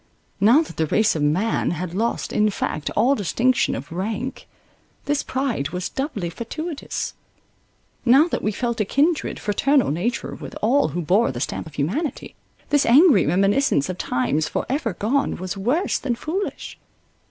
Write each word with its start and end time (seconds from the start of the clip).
Now 0.39 0.63
that 0.63 0.77
the 0.77 0.87
race 0.87 1.15
of 1.15 1.21
man 1.21 1.69
had 1.69 1.93
lost 1.93 2.33
in 2.33 2.49
fact 2.49 2.89
all 2.95 3.13
distinction 3.13 3.75
of 3.75 3.91
rank, 3.91 4.47
this 5.05 5.21
pride 5.21 5.69
was 5.69 5.89
doubly 5.89 6.31
fatuitous; 6.31 7.13
now 8.03 8.27
that 8.29 8.41
we 8.41 8.51
felt 8.51 8.81
a 8.81 8.83
kindred, 8.85 9.39
fraternal 9.39 9.91
nature 9.91 10.33
with 10.33 10.55
all 10.59 10.87
who 10.87 11.03
bore 11.03 11.31
the 11.31 11.39
stamp 11.39 11.67
of 11.67 11.75
humanity, 11.75 12.33
this 12.69 12.87
angry 12.87 13.27
reminiscence 13.27 13.89
of 13.89 13.99
times 13.99 14.47
for 14.47 14.65
ever 14.69 14.93
gone, 14.93 15.35
was 15.35 15.55
worse 15.55 15.99
than 15.99 16.15
foolish. 16.15 16.79